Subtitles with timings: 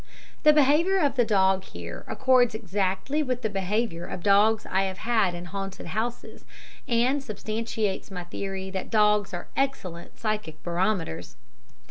[0.41, 4.97] The behaviour of the dog here accords exactly with the behaviour of dogs I have
[4.97, 6.43] had in haunted houses,
[6.87, 11.35] and substantiates my theory that dogs are excellent psychic barometers.